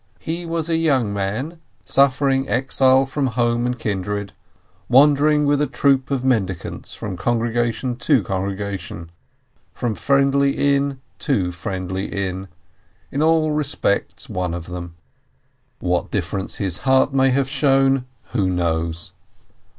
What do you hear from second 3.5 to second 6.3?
and kindred, wandering with a troop of